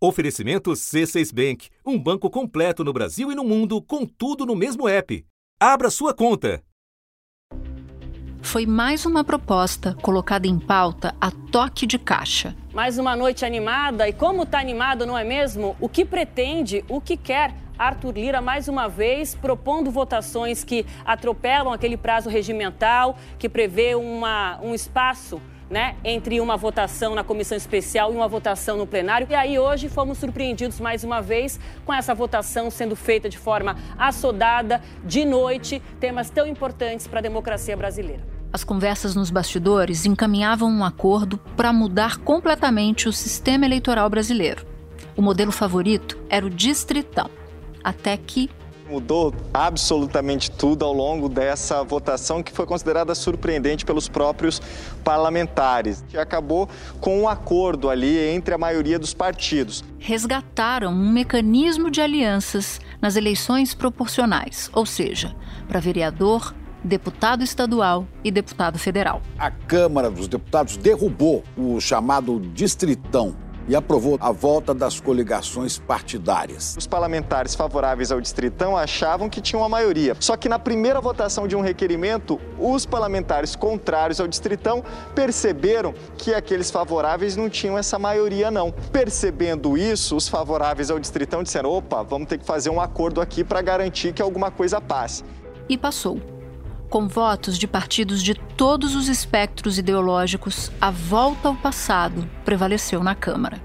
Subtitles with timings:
[0.00, 4.88] Oferecimento C6 Bank, um banco completo no Brasil e no mundo, com tudo no mesmo
[4.88, 5.26] app.
[5.58, 6.62] Abra sua conta.
[8.40, 12.54] Foi mais uma proposta colocada em pauta a toque de caixa.
[12.72, 15.76] Mais uma noite animada e como está animado, não é mesmo?
[15.80, 21.72] O que pretende, o que quer Arthur Lira, mais uma vez, propondo votações que atropelam
[21.72, 28.12] aquele prazo regimental, que prevê uma, um espaço né, entre uma votação na comissão especial
[28.12, 29.26] e uma votação no plenário.
[29.30, 33.76] E aí hoje fomos surpreendidos mais uma vez com essa votação sendo feita de forma
[33.98, 38.22] assodada, de noite, temas tão importantes para a democracia brasileira.
[38.50, 44.66] As conversas nos bastidores encaminhavam um acordo para mudar completamente o sistema eleitoral brasileiro.
[45.14, 47.28] O modelo favorito era o distritão,
[47.84, 48.48] até que
[48.88, 54.62] Mudou absolutamente tudo ao longo dessa votação que foi considerada surpreendente pelos próprios
[55.04, 56.02] parlamentares.
[56.12, 56.66] E acabou
[56.98, 59.84] com um acordo ali entre a maioria dos partidos.
[59.98, 65.36] Resgataram um mecanismo de alianças nas eleições proporcionais, ou seja,
[65.68, 69.20] para vereador, deputado estadual e deputado federal.
[69.38, 73.36] A Câmara dos Deputados derrubou o chamado distritão
[73.68, 76.74] e aprovou a volta das coligações partidárias.
[76.76, 80.16] Os parlamentares favoráveis ao distritão achavam que tinham a maioria.
[80.18, 84.82] Só que na primeira votação de um requerimento, os parlamentares contrários ao distritão
[85.14, 88.72] perceberam que aqueles favoráveis não tinham essa maioria não.
[88.90, 93.44] Percebendo isso, os favoráveis ao distritão disseram: "Opa, vamos ter que fazer um acordo aqui
[93.44, 95.22] para garantir que alguma coisa passe".
[95.68, 96.37] E passou.
[96.88, 103.14] Com votos de partidos de todos os espectros ideológicos, a volta ao passado prevaleceu na
[103.14, 103.60] Câmara.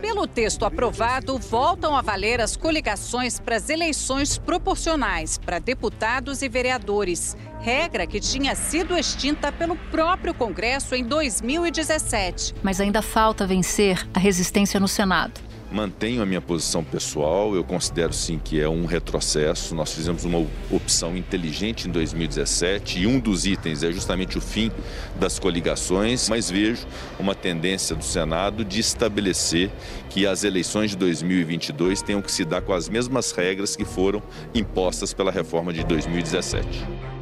[0.00, 6.48] Pelo texto aprovado, voltam a valer as coligações para as eleições proporcionais para deputados e
[6.48, 12.56] vereadores, regra que tinha sido extinta pelo próprio Congresso em 2017.
[12.60, 15.43] Mas ainda falta vencer a resistência no Senado
[15.74, 19.74] mantenho a minha posição pessoal, eu considero sim que é um retrocesso.
[19.74, 24.70] Nós fizemos uma opção inteligente em 2017 e um dos itens é justamente o fim
[25.18, 26.86] das coligações, mas vejo
[27.18, 29.68] uma tendência do Senado de estabelecer
[30.08, 34.22] que as eleições de 2022 tenham que se dar com as mesmas regras que foram
[34.54, 37.13] impostas pela reforma de 2017.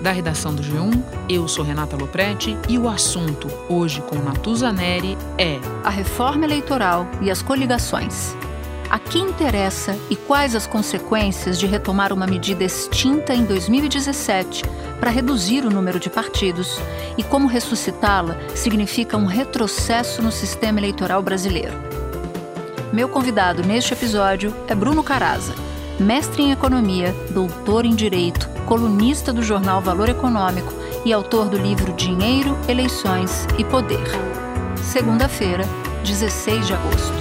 [0.00, 5.18] Da redação do G1, eu sou Renata Loprete e o assunto, hoje com Natuza Neri,
[5.36, 8.36] é a reforma eleitoral e as coligações.
[8.88, 14.62] A que interessa e quais as consequências de retomar uma medida extinta em 2017
[15.00, 16.78] para reduzir o número de partidos
[17.16, 21.74] e como ressuscitá-la significa um retrocesso no sistema eleitoral brasileiro.
[22.92, 25.54] Meu convidado neste episódio é Bruno Caraza,
[25.98, 30.70] mestre em economia, doutor em direito, colunista do jornal Valor Econômico
[31.02, 34.04] e autor do livro Dinheiro, Eleições e Poder.
[34.84, 35.64] Segunda-feira,
[36.04, 37.14] 16 de agosto.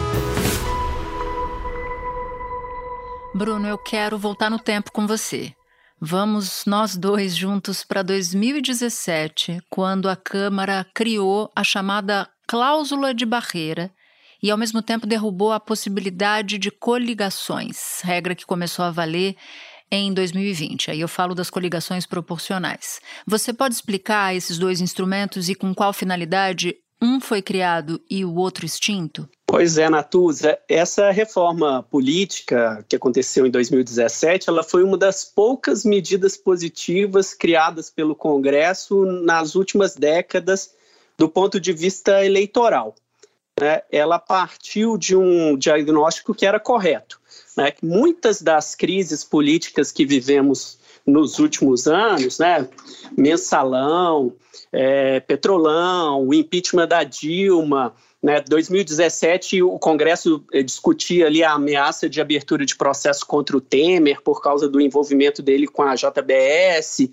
[3.34, 5.54] Bruno, eu quero voltar no tempo com você.
[6.02, 13.90] Vamos nós dois juntos para 2017, quando a Câmara criou a chamada cláusula de barreira
[14.44, 19.38] e, ao mesmo tempo, derrubou a possibilidade de coligações, regra que começou a valer
[19.92, 20.92] em 2020.
[20.92, 23.00] Aí eu falo das coligações proporcionais.
[23.26, 28.36] Você pode explicar esses dois instrumentos e com qual finalidade um foi criado e o
[28.36, 29.30] outro extinto?
[29.46, 35.86] Pois é, Natuza, essa reforma política que aconteceu em 2017, ela foi uma das poucas
[35.86, 40.72] medidas positivas criadas pelo Congresso nas últimas décadas
[41.18, 42.94] do ponto de vista eleitoral.
[43.60, 43.82] Né?
[43.92, 47.20] Ela partiu de um diagnóstico que era correto
[47.58, 52.68] né, que muitas das crises políticas que vivemos nos últimos anos, né,
[53.18, 54.34] mensalão,
[54.72, 62.10] é, petrolão, o impeachment da Dilma, né, 2017 o Congresso eh, discutia ali a ameaça
[62.10, 67.10] de abertura de processo contra o Temer por causa do envolvimento dele com a JBS.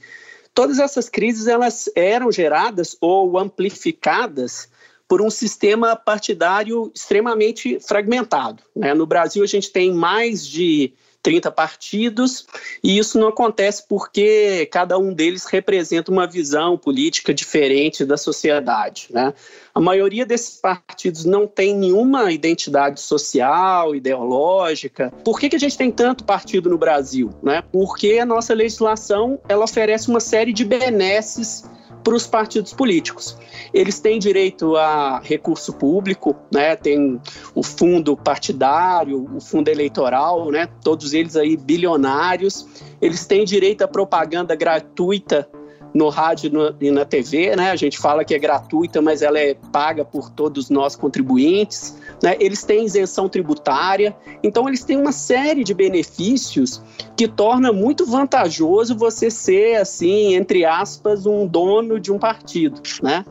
[0.52, 4.68] Todas essas crises elas eram geradas ou amplificadas
[5.08, 8.62] por um sistema partidário extremamente fragmentado.
[8.74, 8.94] Né?
[8.94, 10.92] No Brasil, a gente tem mais de
[11.22, 12.46] 30 partidos,
[12.82, 19.06] e isso não acontece porque cada um deles representa uma visão política diferente da sociedade.
[19.10, 19.32] Né?
[19.74, 25.12] A maioria desses partidos não tem nenhuma identidade social, ideológica.
[25.24, 27.30] Por que, que a gente tem tanto partido no Brasil?
[27.42, 27.60] Né?
[27.72, 31.64] Porque a nossa legislação ela oferece uma série de benesses
[32.04, 33.36] para os partidos políticos.
[33.72, 36.76] Eles têm direito a recurso público, né?
[36.76, 37.18] Tem
[37.54, 40.68] o fundo partidário, o fundo eleitoral, né?
[40.84, 42.66] Todos eles aí bilionários.
[43.00, 45.48] Eles têm direito à propaganda gratuita
[45.94, 46.50] no rádio
[46.80, 47.70] e na TV, né?
[47.70, 51.96] A gente fala que é gratuita, mas ela é paga por todos nós contribuintes.
[52.20, 52.36] Né?
[52.40, 56.82] Eles têm isenção tributária, então eles têm uma série de benefícios
[57.16, 63.24] que torna muito vantajoso você ser, assim, entre aspas, um dono de um partido, né?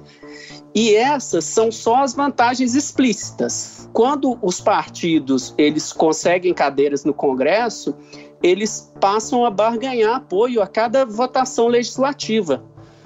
[0.76, 3.88] E essas são só as vantagens explícitas.
[3.94, 7.94] Quando os partidos eles conseguem cadeiras no Congresso,
[8.44, 12.62] eles passam a barganhar apoio a cada votação legislativa.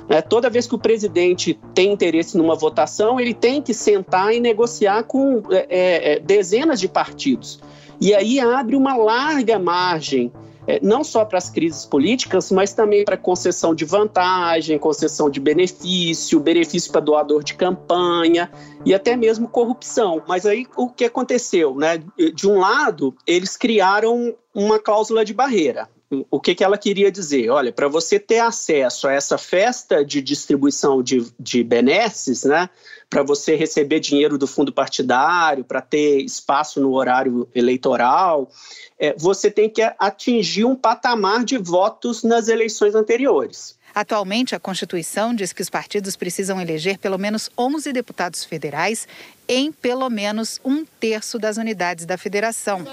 [0.10, 4.39] É, toda vez que o presidente tem interesse numa votação, ele tem que sentar e
[4.39, 7.60] negociar com é, é, é dezenas de partidos.
[8.00, 10.31] E aí abre uma larga margem
[10.68, 15.40] é, não só para as crises políticas, mas também para concessão de vantagem, concessão de
[15.40, 18.51] benefício, benefício para doador de campanha
[18.86, 20.22] e até mesmo corrupção.
[20.28, 21.74] Mas aí o que aconteceu?
[21.74, 22.04] Né?
[22.36, 25.88] De um lado, eles criaram uma cláusula de barreira.
[26.31, 27.48] O que, que ela queria dizer?
[27.51, 32.68] Olha, para você ter acesso a essa festa de distribuição de, de benesses, né,
[33.07, 38.50] para você receber dinheiro do fundo partidário, para ter espaço no horário eleitoral,
[38.98, 43.77] é, você tem que atingir um patamar de votos nas eleições anteriores.
[43.94, 49.07] Atualmente, a Constituição diz que os partidos precisam eleger pelo menos 11 deputados federais
[49.48, 52.86] em pelo menos um terço das unidades da federação.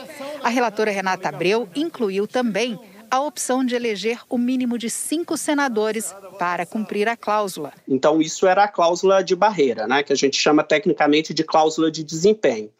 [0.42, 2.78] A relatora Renata Abreu incluiu também
[3.10, 7.72] a opção de eleger o mínimo de cinco senadores para cumprir a cláusula.
[7.86, 11.90] Então, isso era a cláusula de barreira, né, que a gente chama tecnicamente de cláusula
[11.90, 12.70] de desempenho.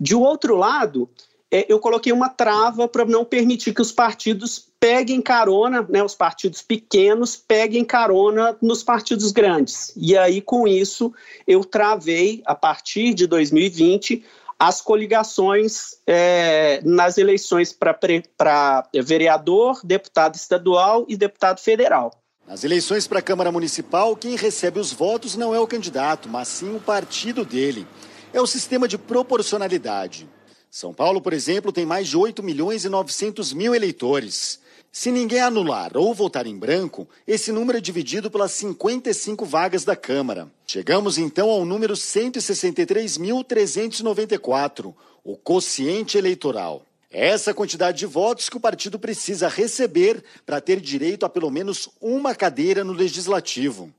[0.00, 1.08] De outro lado,
[1.50, 6.14] é, eu coloquei uma trava para não permitir que os partidos peguem carona, né, os
[6.14, 9.92] partidos pequenos peguem carona nos partidos grandes.
[9.96, 11.12] E aí, com isso,
[11.46, 14.24] eu travei, a partir de 2020,
[14.58, 22.10] as coligações é, nas eleições para vereador, deputado estadual e deputado federal.
[22.46, 26.48] Nas eleições para a Câmara Municipal, quem recebe os votos não é o candidato, mas
[26.48, 27.86] sim o partido dele.
[28.32, 30.28] É o sistema de proporcionalidade.
[30.70, 34.60] São Paulo, por exemplo, tem mais de 8 milhões e 900 mil eleitores.
[34.90, 39.94] Se ninguém anular ou votar em branco, esse número é dividido pelas 55 vagas da
[39.94, 40.50] Câmara.
[40.66, 46.82] Chegamos então ao número 163.394, o quociente eleitoral.
[47.10, 51.50] É essa quantidade de votos que o partido precisa receber para ter direito a pelo
[51.50, 53.92] menos uma cadeira no legislativo.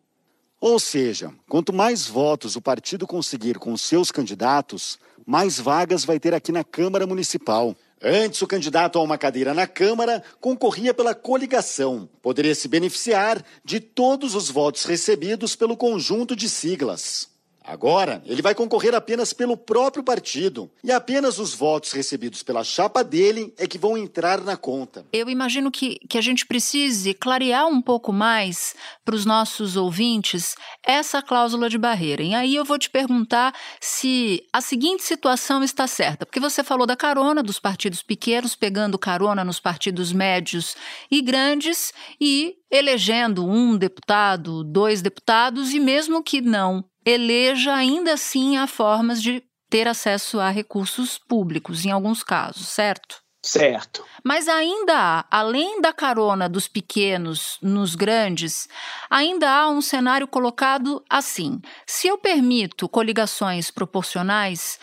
[0.62, 6.34] Ou seja, quanto mais votos o partido conseguir com seus candidatos, mais vagas vai ter
[6.34, 7.76] aqui na Câmara Municipal.
[8.02, 12.10] Antes, o candidato a uma cadeira na Câmara concorria pela coligação.
[12.22, 17.39] Poderia se beneficiar de todos os votos recebidos pelo conjunto de siglas.
[17.70, 23.04] Agora, ele vai concorrer apenas pelo próprio partido e apenas os votos recebidos pela chapa
[23.04, 25.06] dele é que vão entrar na conta.
[25.14, 28.74] Eu imagino que, que a gente precise clarear um pouco mais
[29.06, 32.24] para os nossos ouvintes essa cláusula de barreira.
[32.24, 36.88] E aí eu vou te perguntar se a seguinte situação está certa, porque você falou
[36.88, 40.76] da carona dos partidos pequenos pegando carona nos partidos médios
[41.12, 48.58] e grandes e elegendo um deputado, dois deputados e mesmo que não eleja, ainda assim
[48.58, 53.22] há formas de ter acesso a recursos públicos, em alguns casos, certo?
[53.42, 54.04] Certo.
[54.24, 58.68] Mas ainda há, além da carona dos pequenos nos grandes,
[59.10, 64.78] ainda há um cenário colocado assim: se eu permito coligações proporcionais,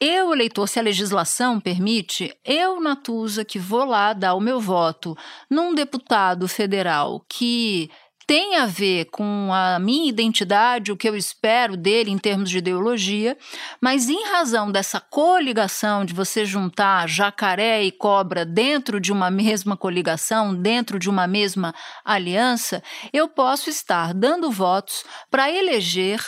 [0.00, 5.16] eu, eleitor, se a legislação permite, eu, Natuza, que vou lá dar o meu voto
[5.50, 7.90] num deputado federal que
[8.28, 12.58] tem a ver com a minha identidade, o que eu espero dele em termos de
[12.58, 13.34] ideologia,
[13.80, 19.78] mas em razão dessa coligação de você juntar jacaré e cobra dentro de uma mesma
[19.78, 22.82] coligação, dentro de uma mesma aliança,
[23.14, 26.20] eu posso estar dando votos para eleger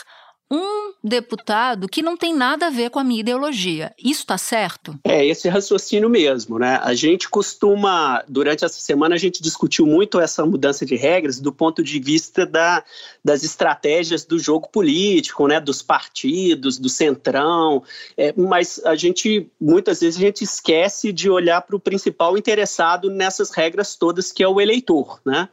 [0.51, 3.93] um deputado que não tem nada a ver com a minha ideologia.
[3.97, 4.99] Isso está certo?
[5.05, 6.77] É esse raciocínio mesmo, né?
[6.83, 11.53] A gente costuma, durante essa semana, a gente discutiu muito essa mudança de regras do
[11.53, 12.83] ponto de vista da,
[13.23, 15.61] das estratégias do jogo político, né?
[15.61, 17.81] Dos partidos, do centrão.
[18.17, 23.09] É, mas a gente, muitas vezes, a gente esquece de olhar para o principal interessado
[23.09, 25.47] nessas regras todas, que é o eleitor, né?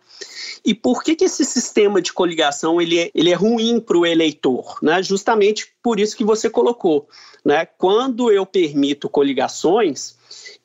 [0.64, 4.04] E por que, que esse sistema de coligação ele é, ele é ruim para o
[4.04, 4.78] eleitor?
[4.88, 5.02] Né?
[5.02, 7.08] Justamente por isso que você colocou.
[7.44, 7.66] Né?
[7.66, 10.16] Quando eu permito coligações,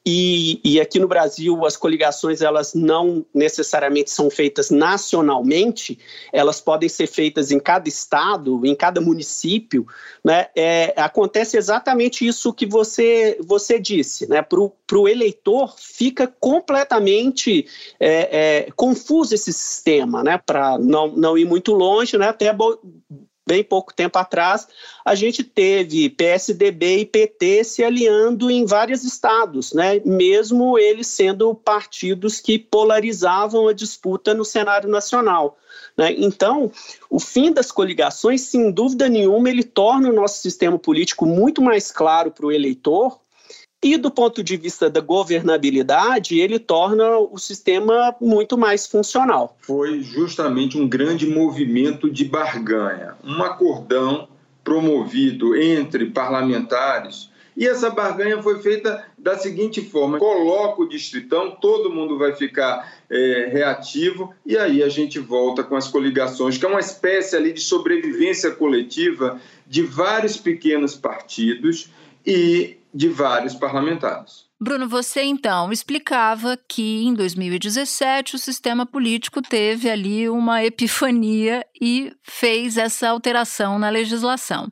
[0.05, 5.97] E, e, aqui no Brasil as coligações elas não necessariamente são feitas nacionalmente,
[6.33, 9.87] elas podem ser feitas em cada estado, em cada município,
[10.21, 10.47] né?
[10.55, 14.41] É, acontece exatamente isso que você você disse, né?
[14.41, 17.65] Para o eleitor fica completamente
[17.97, 20.37] é, é, confuso esse sistema, né?
[20.37, 22.27] Para não, não ir muito longe, né?
[22.27, 22.53] Até
[23.45, 24.67] bem pouco tempo atrás,
[25.03, 30.01] a gente teve PSDB e PT se aliando em vários estados, né?
[30.05, 35.57] mesmo eles sendo partidos que polarizavam a disputa no cenário nacional.
[35.97, 36.13] Né?
[36.17, 36.71] Então,
[37.09, 41.91] o fim das coligações, sem dúvida nenhuma, ele torna o nosso sistema político muito mais
[41.91, 43.19] claro para o eleitor,
[43.83, 49.57] e do ponto de vista da governabilidade, ele torna o sistema muito mais funcional.
[49.59, 54.29] Foi justamente um grande movimento de barganha, um acordão
[54.63, 57.29] promovido entre parlamentares.
[57.55, 62.91] E essa barganha foi feita da seguinte forma: coloca o distritão, todo mundo vai ficar
[63.09, 67.53] é, reativo, e aí a gente volta com as coligações, que é uma espécie ali
[67.53, 71.91] de sobrevivência coletiva de vários pequenos partidos
[72.25, 74.45] e de vários parlamentares.
[74.61, 82.13] Bruno, você então explicava que em 2017 o sistema político teve ali uma epifania e
[82.21, 84.71] fez essa alteração na legislação.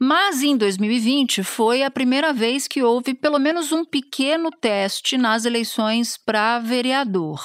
[0.00, 5.44] Mas em 2020 foi a primeira vez que houve pelo menos um pequeno teste nas
[5.44, 7.40] eleições para vereador.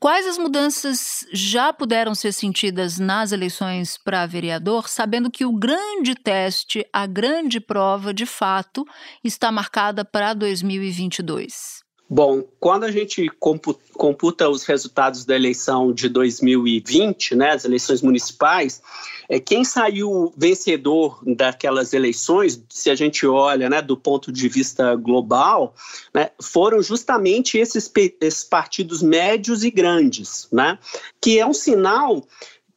[0.00, 6.14] Quais as mudanças já puderam ser sentidas nas eleições para vereador, sabendo que o grande
[6.14, 8.84] teste, a grande prova, de fato,
[9.24, 11.87] está marcada para 2022?
[12.10, 18.80] Bom, quando a gente computa os resultados da eleição de 2020, né, as eleições municipais,
[19.28, 24.94] é, quem saiu vencedor daquelas eleições, se a gente olha né, do ponto de vista
[24.96, 25.74] global,
[26.14, 30.78] né, foram justamente esses, esses partidos médios e grandes, né,
[31.20, 32.26] que é um sinal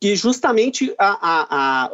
[0.01, 1.47] que justamente a, a,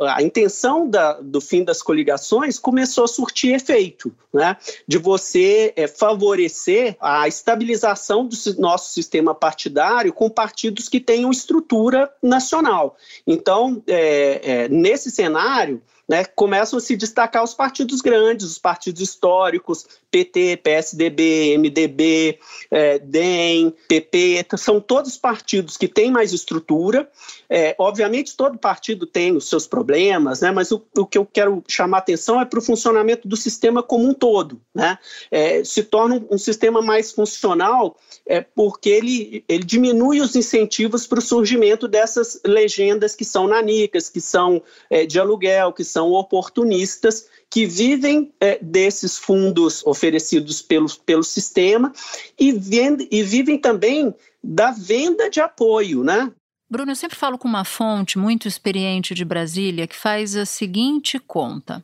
[0.05, 4.55] a, a intenção da, do fim das coligações começou a surtir efeito, né?
[4.87, 12.09] de você é, favorecer a estabilização do nosso sistema partidário com partidos que tenham estrutura
[12.23, 12.95] nacional.
[13.27, 19.01] Então, é, é, nesse cenário, né, começam a se destacar os partidos grandes, os partidos
[19.01, 22.39] históricos, PT, PSDB, MDB,
[22.71, 27.09] é, DEM, PP, são todos partidos que têm mais estrutura.
[27.49, 31.63] É, obviamente, todo partido tem os seus problemas, né, mas o, o que eu quero
[31.67, 34.61] chamar atenção é para o funcionamento do sistema como um todo.
[34.73, 34.97] Né?
[35.29, 41.05] É, se torna um, um, sistema mais funcional é, porque ele, ele diminui os incentivos
[41.05, 46.11] para o surgimento dessas legendas que são nanicas, que são é, de aluguel, que são
[46.11, 51.91] oportunistas que vivem é, desses fundos oferecidos pelo, pelo sistema
[52.39, 54.13] e, vende, e vivem também
[54.43, 56.31] da venda de apoio, né?
[56.69, 61.17] Bruno, eu sempre falo com uma fonte muito experiente de Brasília que faz a seguinte
[61.17, 61.83] conta.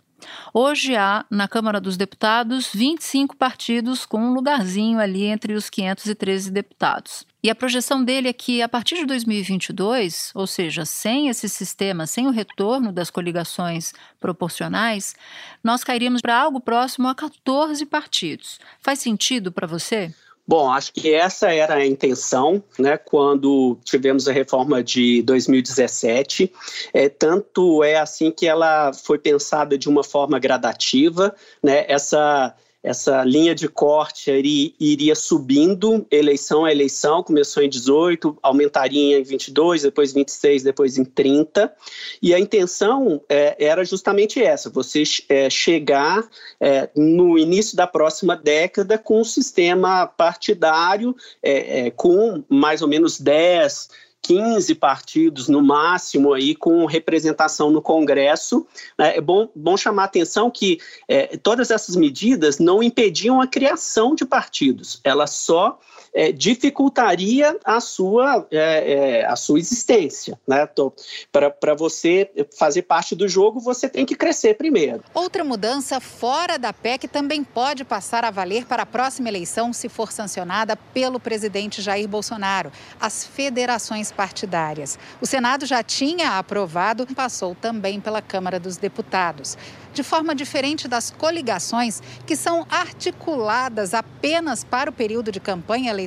[0.53, 6.51] Hoje há, na Câmara dos Deputados, 25 partidos com um lugarzinho ali entre os 513
[6.51, 7.25] deputados.
[7.43, 12.07] E a projeção dele é que, a partir de 2022, ou seja, sem esse sistema,
[12.07, 15.13] sem o retorno das coligações proporcionais,
[15.61, 18.59] nós cairíamos para algo próximo a 14 partidos.
[18.79, 20.13] Faz sentido para você?
[20.47, 26.51] Bom, acho que essa era a intenção, né, quando tivemos a reforma de 2017.
[26.93, 33.23] É, tanto é assim que ela foi pensada de uma forma gradativa, né, essa essa
[33.23, 39.83] linha de corte iria, iria, subindo eleição a eleição, começou em 18, aumentaria em 22,
[39.83, 41.73] depois 26, depois em 30,
[42.21, 46.27] e a intenção é, era justamente essa, você é, chegar
[46.59, 52.87] é, no início da próxima década com um sistema partidário é, é, com mais ou
[52.87, 53.89] menos 10,
[54.23, 58.65] 15 partidos no máximo aí com representação no Congresso.
[58.97, 59.17] Né?
[59.17, 64.15] É bom, bom chamar a atenção que é, todas essas medidas não impediam a criação
[64.15, 65.77] de partidos, elas só
[66.13, 70.39] é, dificultaria a sua, é, é a sua existência.
[70.47, 70.67] Né?
[71.31, 75.03] Para você fazer parte do jogo, você tem que crescer primeiro.
[75.13, 79.89] Outra mudança fora da PEC também pode passar a valer para a próxima eleição, se
[79.89, 84.99] for sancionada pelo presidente Jair Bolsonaro: as federações partidárias.
[85.21, 89.57] O Senado já tinha aprovado e passou também pela Câmara dos Deputados
[89.93, 96.02] de forma diferente das coligações, que são articuladas apenas para o período de campanha eleitoral,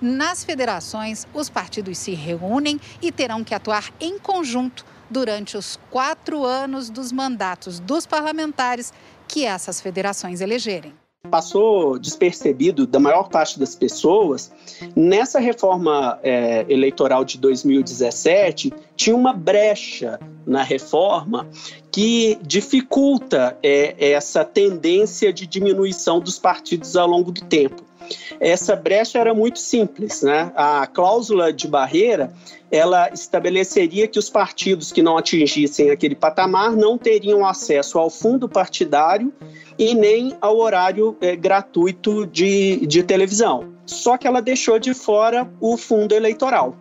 [0.00, 6.44] nas federações os partidos se reúnem e terão que atuar em conjunto durante os quatro
[6.44, 8.92] anos dos mandatos dos parlamentares
[9.28, 10.92] que essas federações elegerem.
[11.30, 14.52] passou despercebido da maior parte das pessoas,
[14.94, 21.48] nessa reforma é, eleitoral de 2017, tinha uma brecha na reforma
[21.90, 27.82] que dificulta é, essa tendência de diminuição dos partidos ao longo do tempo.
[28.40, 30.52] Essa brecha era muito simples, né?
[30.54, 32.32] A cláusula de barreira,
[32.70, 38.48] ela estabeleceria que os partidos que não atingissem aquele patamar não teriam acesso ao fundo
[38.48, 39.32] partidário
[39.78, 43.72] e nem ao horário é, gratuito de, de televisão.
[43.86, 46.76] Só que ela deixou de fora o fundo eleitoral.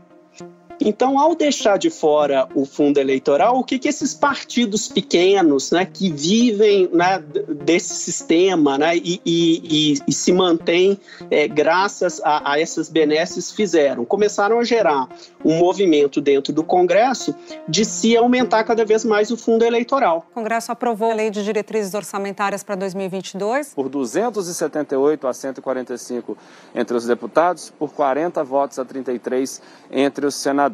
[0.82, 5.86] Então, ao deixar de fora o fundo eleitoral, o que, que esses partidos pequenos, né,
[5.86, 7.24] que vivem né,
[7.64, 11.00] desse sistema né, e, e, e se mantêm
[11.30, 14.06] é, graças a, a essas benesses fizeram?
[14.06, 15.08] Começaram a gerar
[15.44, 17.36] um movimento dentro do Congresso
[17.68, 20.26] de se aumentar cada vez mais o fundo eleitoral.
[20.32, 26.38] O Congresso aprovou a lei de diretrizes orçamentárias para 2022 por 278 a 145
[26.76, 29.62] entre os deputados, por 40 votos a 33
[29.92, 30.73] entre os senadores.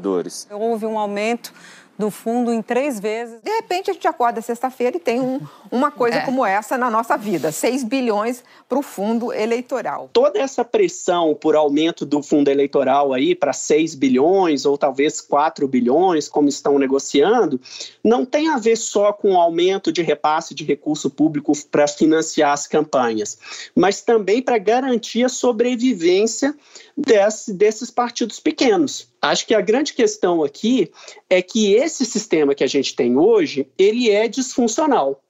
[0.52, 1.54] Houve um aumento
[2.00, 3.42] do fundo em três vezes.
[3.44, 6.22] De repente, a gente acorda sexta-feira e tem um, uma coisa é.
[6.22, 10.10] como essa na nossa vida: 6 bilhões para o fundo eleitoral.
[10.14, 15.68] Toda essa pressão por aumento do fundo eleitoral aí para 6 bilhões ou talvez 4
[15.68, 17.60] bilhões, como estão negociando,
[18.02, 22.54] não tem a ver só com o aumento de repasse de recurso público para financiar
[22.54, 23.38] as campanhas,
[23.76, 26.56] mas também para garantir a sobrevivência
[26.96, 29.10] desse, desses partidos pequenos.
[29.22, 30.92] Acho que a grande questão aqui
[31.30, 35.22] é que esse sistema que a gente tem hoje, ele é disfuncional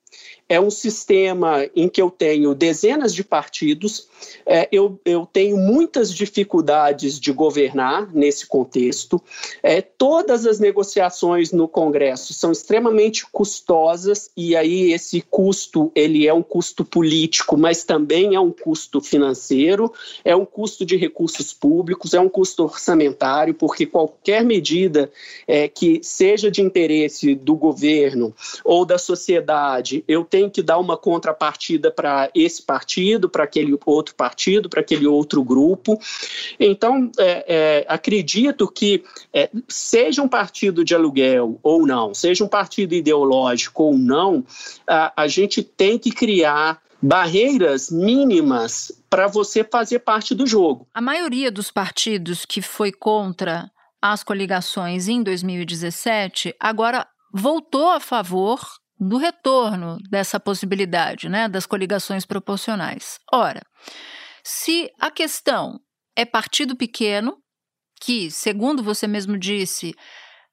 [0.49, 4.07] é um sistema em que eu tenho dezenas de partidos,
[4.45, 9.21] é, eu, eu tenho muitas dificuldades de governar nesse contexto,
[9.61, 16.33] é, todas as negociações no Congresso são extremamente custosas, e aí esse custo ele é
[16.33, 19.93] um custo político, mas também é um custo financeiro,
[20.25, 25.11] é um custo de recursos públicos, é um custo orçamentário, porque qualquer medida
[25.47, 30.77] é, que seja de interesse do governo ou da sociedade, eu tenho tem que dar
[30.77, 35.99] uma contrapartida para esse partido, para aquele outro partido, para aquele outro grupo.
[36.57, 39.03] Então, é, é, acredito que,
[39.33, 44.45] é, seja um partido de aluguel ou não, seja um partido ideológico ou não,
[44.87, 50.87] a, a gente tem que criar barreiras mínimas para você fazer parte do jogo.
[50.93, 53.69] A maioria dos partidos que foi contra
[54.01, 62.25] as coligações em 2017 agora voltou a favor do retorno dessa possibilidade, né, das coligações
[62.25, 63.19] proporcionais.
[63.31, 63.61] Ora,
[64.43, 65.79] se a questão
[66.15, 67.37] é partido pequeno,
[68.01, 69.95] que, segundo você mesmo disse,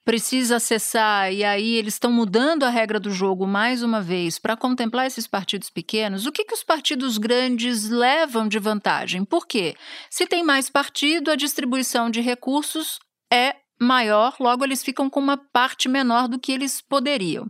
[0.04, 4.56] precisa acessar e aí eles estão mudando a regra do jogo mais uma vez para
[4.56, 9.24] contemplar esses partidos pequenos, o que, que os partidos grandes levam de vantagem?
[9.24, 9.74] Por quê?
[10.08, 13.00] Se tem mais partido, a distribuição de recursos
[13.32, 17.46] é maior, logo eles ficam com uma parte menor do que eles poderiam.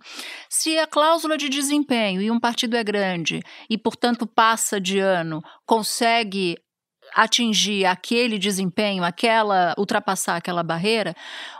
[0.48, 5.42] Se a cláusula de desempenho e um partido é grande e, portanto, passa de ano,
[5.64, 6.56] consegue
[7.14, 11.14] atingir aquele desempenho, aquela ultrapassar aquela barreira,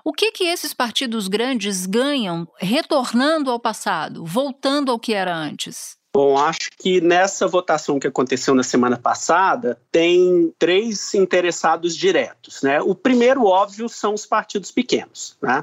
[0.05, 5.97] o que que esses partidos grandes ganham retornando ao passado, voltando ao que era antes?
[6.17, 12.63] Bom, acho que nessa votação que aconteceu na semana passada, tem três interessados diretos.
[12.63, 12.81] Né?
[12.81, 15.37] O primeiro, óbvio, são os partidos pequenos.
[15.43, 15.63] Né?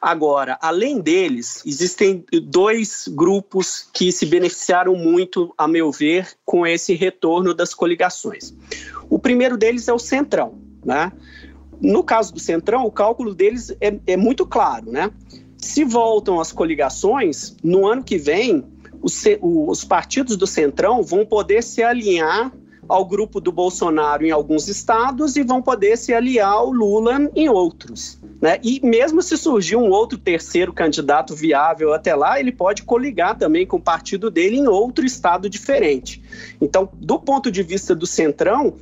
[0.00, 6.94] Agora, além deles, existem dois grupos que se beneficiaram muito, a meu ver, com esse
[6.94, 8.54] retorno das coligações.
[9.10, 10.58] O primeiro deles é o Centrão.
[10.82, 11.12] Né?
[11.82, 14.90] No caso do Centrão, o cálculo deles é, é muito claro.
[14.90, 15.10] Né?
[15.58, 18.71] Se voltam as coligações, no ano que vem,
[19.02, 22.52] os, os partidos do Centrão vão poder se alinhar
[22.88, 27.48] ao grupo do Bolsonaro em alguns estados e vão poder se aliar ao Lula em
[27.48, 28.18] outros.
[28.40, 28.58] Né?
[28.62, 33.64] E mesmo se surgir um outro terceiro candidato viável até lá, ele pode coligar também
[33.64, 36.20] com o partido dele em outro estado diferente.
[36.60, 38.74] Então, do ponto de vista do Centrão,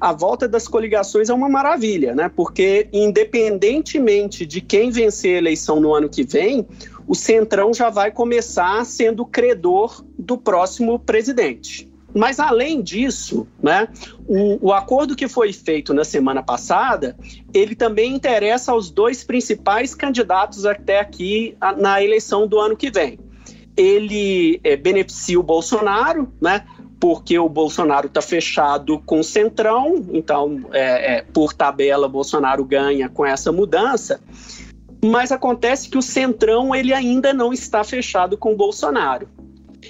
[0.00, 2.30] a volta das coligações é uma maravilha, né?
[2.34, 6.66] porque independentemente de quem vencer a eleição no ano que vem,
[7.08, 11.90] o Centrão já vai começar sendo credor do próximo presidente.
[12.14, 13.88] Mas, além disso, né,
[14.26, 17.16] o, o, acordo que foi feito na semana passada,
[17.52, 22.90] ele também interessa aos dois principais candidatos até aqui a, na eleição do ano que
[22.90, 23.18] vem.
[23.76, 26.64] Ele é, beneficia o Bolsonaro, né,
[27.00, 33.08] porque o Bolsonaro está fechado com o Centrão, então, é, é, por tabela, Bolsonaro ganha
[33.08, 34.20] com essa mudança.
[35.04, 39.28] Mas acontece que o Centrão ele ainda não está fechado com o Bolsonaro.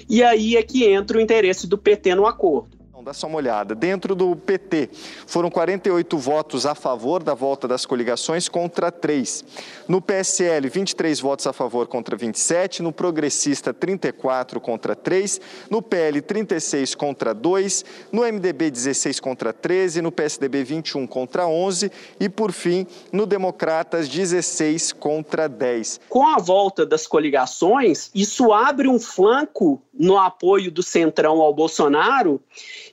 [0.07, 2.78] E aí é que entra o interesse do PT no acordo.
[3.01, 3.73] Dá só uma olhada.
[3.73, 4.89] Dentro do PT,
[5.25, 9.45] foram 48 votos a favor da volta das coligações contra 3.
[9.87, 12.83] No PSL, 23 votos a favor contra 27.
[12.83, 15.39] No Progressista, 34 contra 3.
[15.69, 17.85] No PL, 36 contra 2.
[18.11, 20.01] No MDB, 16 contra 13.
[20.01, 21.89] No PSDB, 21 contra 11.
[22.19, 26.01] E, por fim, no Democratas, 16 contra 10.
[26.09, 32.41] Com a volta das coligações, isso abre um flanco no apoio do Centrão ao Bolsonaro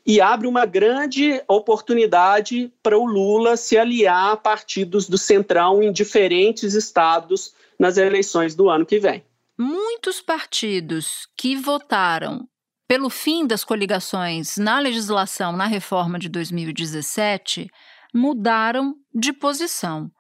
[0.07, 5.93] e abre uma grande oportunidade para o Lula se aliar a partidos do Centrão em
[5.93, 9.25] diferentes estados nas eleições do ano que vem.
[9.59, 12.47] Muitos partidos que votaram
[12.87, 17.69] pelo fim das coligações na legislação na reforma de 2017
[18.15, 20.11] mudaram de posição.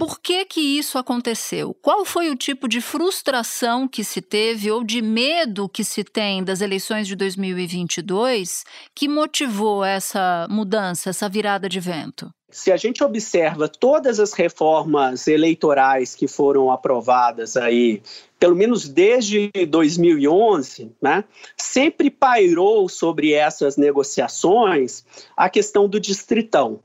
[0.00, 1.76] Por que que isso aconteceu?
[1.82, 6.42] Qual foi o tipo de frustração que se teve ou de medo que se tem
[6.42, 12.30] das eleições de 2022 que motivou essa mudança, essa virada de vento?
[12.50, 18.02] Se a gente observa todas as reformas eleitorais que foram aprovadas aí,
[18.38, 21.24] pelo menos desde 2011, né,
[21.58, 25.04] sempre pairou sobre essas negociações
[25.36, 26.80] a questão do distritão.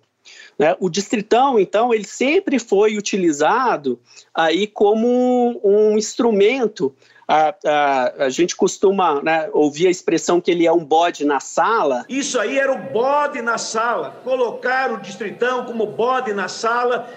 [0.57, 0.75] Né?
[0.79, 3.99] O distritão, então, ele sempre foi utilizado
[4.33, 6.95] aí como um instrumento.
[7.27, 11.39] A, a, a gente costuma né, ouvir a expressão que ele é um bode na
[11.39, 12.05] sala.
[12.07, 14.21] Isso aí era o bode na sala.
[14.23, 17.09] Colocar o distritão como bode na sala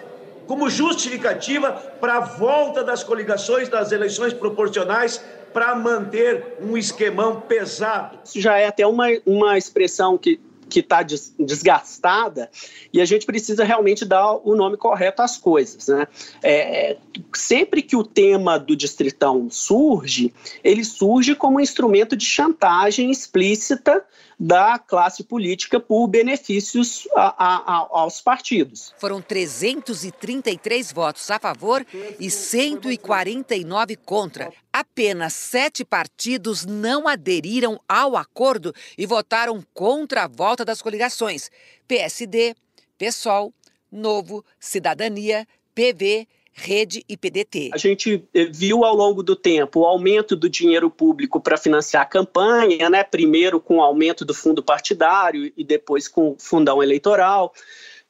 [0.48, 5.22] como justificativa para a volta das coligações das eleições proporcionais
[5.52, 8.18] para manter um esquemão pesado.
[8.24, 12.50] Isso já é até uma, uma expressão que que está desgastada
[12.92, 15.88] e a gente precisa realmente dar o nome correto às coisas.
[15.88, 16.06] Né?
[16.42, 16.96] É,
[17.34, 24.04] sempre que o tema do distritão surge, ele surge como um instrumento de chantagem explícita
[24.38, 28.94] da classe política por benefícios a, a, aos partidos.
[28.98, 31.84] Foram 333 votos a favor
[32.20, 34.52] e 149 contra.
[34.72, 41.50] Apenas sete partidos não aderiram ao acordo e votaram contra a volta das coligações:
[41.88, 42.54] PSD,
[42.96, 43.52] PSOL,
[43.90, 46.28] Novo, Cidadania, PV,
[46.60, 47.70] Rede e PDT.
[47.72, 52.02] A gente eh, viu ao longo do tempo o aumento do dinheiro público para financiar
[52.02, 53.04] a campanha, né?
[53.04, 57.54] primeiro com o aumento do fundo partidário e depois com o fundão eleitoral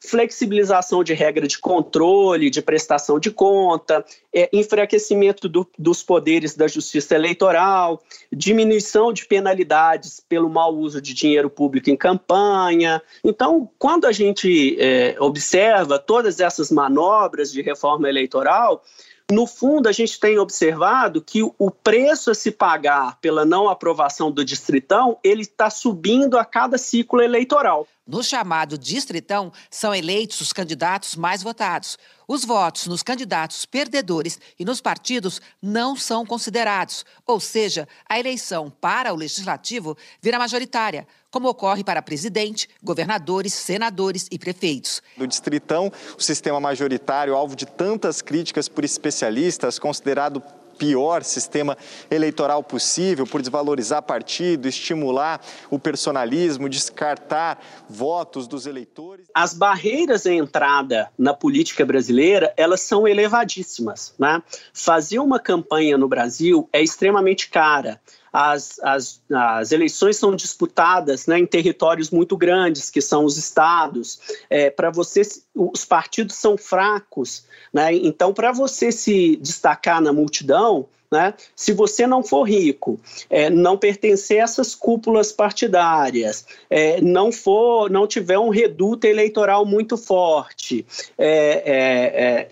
[0.00, 6.68] flexibilização de regra de controle, de prestação de conta, é, enfraquecimento do, dos poderes da
[6.68, 13.02] justiça eleitoral, diminuição de penalidades pelo mau uso de dinheiro público em campanha.
[13.24, 18.84] Então, quando a gente é, observa todas essas manobras de reforma eleitoral,
[19.30, 24.30] no fundo, a gente tem observado que o preço a se pagar pela não aprovação
[24.32, 27.86] do distritão, ele está subindo a cada ciclo eleitoral.
[28.06, 31.98] No chamado distritão, são eleitos os candidatos mais votados.
[32.30, 38.68] Os votos nos candidatos perdedores e nos partidos não são considerados, ou seja, a eleição
[38.68, 45.00] para o legislativo vira majoritária, como ocorre para presidente, governadores, senadores e prefeitos.
[45.16, 50.42] Do distritão, o sistema majoritário, alvo de tantas críticas por especialistas, considerado
[50.78, 51.76] pior sistema
[52.10, 59.26] eleitoral possível, por desvalorizar partido, estimular o personalismo, descartar votos dos eleitores.
[59.34, 64.14] As barreiras à entrada na política brasileira, elas são elevadíssimas.
[64.18, 64.42] Né?
[64.72, 68.00] Fazer uma campanha no Brasil é extremamente cara
[68.32, 74.20] as, as, as eleições são disputadas né, em territórios muito grandes, que são os estados.
[74.48, 75.22] É, para você,
[75.54, 77.44] os partidos são fracos.
[77.72, 77.94] Né?
[77.94, 81.34] Então, para você se destacar na multidão, né?
[81.56, 87.90] Se você não for rico, é, não pertencer a essas cúpulas partidárias, é, não for,
[87.90, 92.48] não tiver um reduto eleitoral muito forte, é, é, é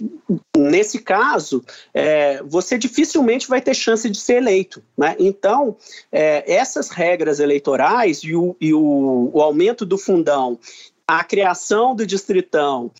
[0.56, 4.82] nesse caso, é, você dificilmente vai ter chance de ser eleito.
[4.96, 5.14] Né?
[5.18, 5.76] Então,
[6.10, 10.58] essas regras eleitorais e, o, e o, o aumento do fundão
[11.06, 12.90] a criação do distritão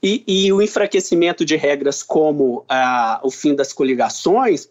[0.00, 4.68] e, e, o enfraquecimento de regras como ah, o fim das coligações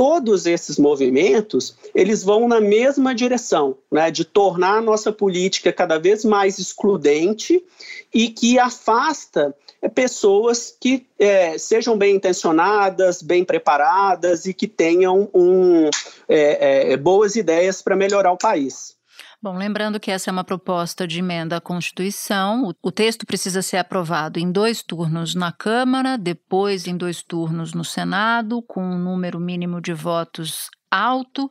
[0.00, 5.98] todos esses movimentos, eles vão na mesma direção, né, de tornar a nossa política cada
[5.98, 7.62] vez mais excludente
[8.10, 15.28] e que afasta é, pessoas que é, sejam bem intencionadas, bem preparadas e que tenham
[15.34, 15.90] um,
[16.26, 18.96] é, é boas ideias para melhorar o país.
[19.42, 22.74] Bom, lembrando que essa é uma proposta de emenda à Constituição.
[22.82, 27.82] O texto precisa ser aprovado em dois turnos na Câmara, depois em dois turnos no
[27.82, 31.48] Senado, com um número mínimo de votos alto.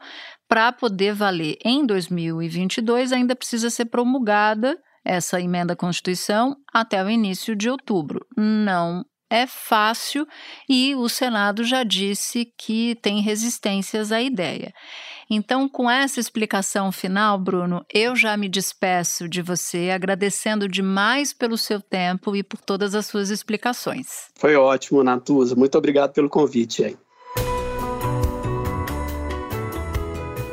[0.48, 7.10] Para poder valer em 2022, ainda precisa ser promulgada essa emenda à Constituição até o
[7.10, 8.24] início de outubro.
[8.38, 10.28] Não é fácil
[10.68, 14.74] e o Senado já disse que tem resistências à ideia.
[15.30, 21.56] Então, com essa explicação final, Bruno, eu já me despeço de você, agradecendo demais pelo
[21.56, 24.30] seu tempo e por todas as suas explicações.
[24.36, 25.56] Foi ótimo, Natuza.
[25.56, 26.84] Muito obrigado pelo convite.
[26.84, 26.98] Aí.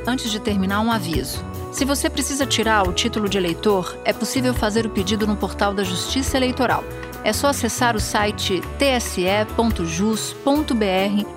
[0.06, 1.42] Antes de terminar, um aviso.
[1.72, 5.74] Se você precisa tirar o título de eleitor, é possível fazer o pedido no portal
[5.74, 6.84] da Justiça Eleitoral.
[7.24, 9.84] É só acessar o site tse.jus.br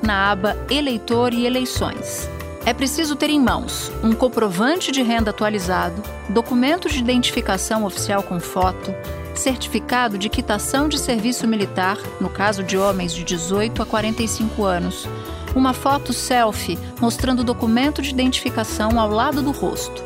[0.06, 2.30] na aba Eleitor e Eleições.
[2.66, 8.40] É preciso ter em mãos um comprovante de renda atualizado, documento de identificação oficial com
[8.40, 8.94] foto,
[9.34, 15.08] certificado de quitação de serviço militar, no caso de homens de 18 a 45 anos,
[15.56, 20.04] uma foto selfie mostrando o documento de identificação ao lado do rosto.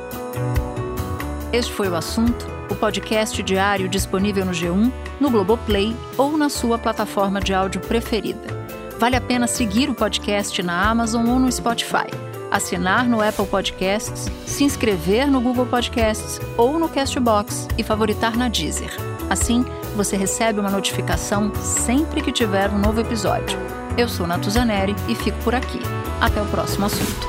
[1.52, 6.78] Este foi o assunto, o podcast diário disponível no G1, no Globoplay ou na sua
[6.78, 8.64] plataforma de áudio preferida.
[9.00, 14.30] Vale a pena seguir o podcast na Amazon ou no Spotify assinar no Apple Podcasts,
[14.46, 18.96] se inscrever no Google Podcasts ou no Castbox e favoritar na Deezer.
[19.28, 23.58] Assim, você recebe uma notificação sempre que tiver um novo episódio.
[23.98, 25.80] Eu sou Natuzaneri e fico por aqui.
[26.22, 27.28] Até o próximo assunto.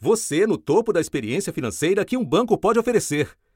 [0.00, 3.30] Você no topo da experiência financeira que um banco pode oferecer.